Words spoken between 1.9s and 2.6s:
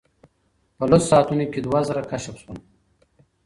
کشف شول.